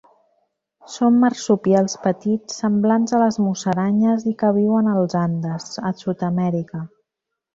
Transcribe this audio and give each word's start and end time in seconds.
Són 0.93 1.19
marsupials 1.23 1.95
petits 2.05 2.55
semblants 2.63 3.13
a 3.17 3.21
les 3.25 3.37
musaranyes 3.47 4.25
i 4.33 4.35
que 4.41 4.51
viuen 4.57 4.89
als 4.95 5.15
Andes, 5.21 5.69
a 5.91 5.95
Sud-amèrica. 6.03 6.83